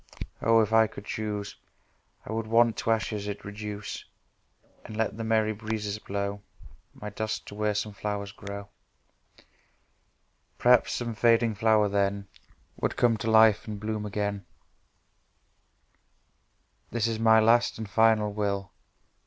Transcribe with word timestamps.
—Oh!—If 0.41 0.73
I 0.73 0.87
could 0.87 1.05
choose 1.05 1.57
I 2.25 2.31
would 2.33 2.47
want 2.47 2.75
to 2.77 2.89
ashes 2.89 3.27
it 3.27 3.45
reduce, 3.45 4.03
And 4.83 4.97
let 4.97 5.15
The 5.15 5.23
merry 5.23 5.53
breezes 5.53 5.99
blow 5.99 6.41
My 6.95 7.11
dust 7.11 7.45
to 7.49 7.53
where 7.53 7.75
some 7.75 7.93
flowers 7.93 8.31
grow 8.31 8.69
Perhaps 10.57 10.93
some 10.93 11.13
fading 11.13 11.53
flower 11.53 11.87
then 11.87 12.27
Would 12.77 12.97
come 12.97 13.15
to 13.17 13.29
life 13.29 13.67
and 13.67 13.79
bloom 13.79 14.03
again 14.07 14.43
This 16.89 17.05
is 17.05 17.19
my 17.19 17.39
Last 17.39 17.77
and 17.77 17.87
Final 17.87 18.33
Will. 18.33 18.71